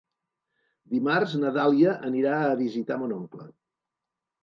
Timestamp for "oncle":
3.23-3.51